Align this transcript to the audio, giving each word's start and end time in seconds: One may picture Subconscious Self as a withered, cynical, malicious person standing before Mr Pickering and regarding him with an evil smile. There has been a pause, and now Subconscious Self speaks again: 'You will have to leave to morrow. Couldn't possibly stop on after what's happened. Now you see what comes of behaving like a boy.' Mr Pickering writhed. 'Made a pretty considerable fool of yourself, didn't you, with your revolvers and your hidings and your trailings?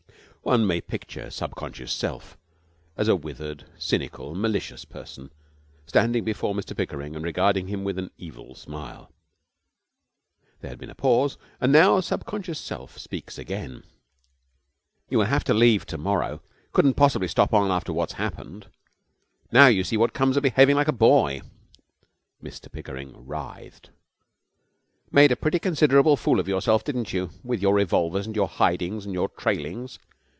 One 0.43 0.65
may 0.65 0.81
picture 0.81 1.29
Subconscious 1.29 1.93
Self 1.93 2.35
as 2.97 3.07
a 3.07 3.15
withered, 3.15 3.65
cynical, 3.77 4.33
malicious 4.33 4.85
person 4.85 5.29
standing 5.85 6.23
before 6.23 6.55
Mr 6.55 6.75
Pickering 6.75 7.15
and 7.15 7.23
regarding 7.23 7.67
him 7.67 7.83
with 7.83 7.99
an 7.99 8.09
evil 8.17 8.55
smile. 8.55 9.11
There 10.61 10.69
has 10.71 10.79
been 10.79 10.89
a 10.89 10.95
pause, 10.95 11.37
and 11.59 11.71
now 11.71 11.99
Subconscious 11.99 12.57
Self 12.59 12.97
speaks 12.97 13.37
again: 13.37 13.83
'You 15.11 15.19
will 15.19 15.25
have 15.27 15.43
to 15.43 15.53
leave 15.53 15.85
to 15.85 15.99
morrow. 15.99 16.41
Couldn't 16.71 16.95
possibly 16.95 17.27
stop 17.27 17.53
on 17.53 17.69
after 17.69 17.93
what's 17.93 18.13
happened. 18.13 18.65
Now 19.51 19.67
you 19.67 19.83
see 19.83 19.95
what 19.95 20.13
comes 20.13 20.37
of 20.37 20.41
behaving 20.41 20.75
like 20.75 20.87
a 20.89 20.91
boy.' 20.91 21.41
Mr 22.43 22.69
Pickering 22.71 23.13
writhed. 23.27 23.91
'Made 25.11 25.31
a 25.31 25.35
pretty 25.35 25.59
considerable 25.59 26.17
fool 26.17 26.39
of 26.39 26.47
yourself, 26.47 26.83
didn't 26.83 27.13
you, 27.13 27.29
with 27.43 27.61
your 27.61 27.75
revolvers 27.75 28.25
and 28.25 28.35
your 28.35 28.47
hidings 28.47 29.05
and 29.05 29.13
your 29.13 29.29
trailings? 29.29 29.99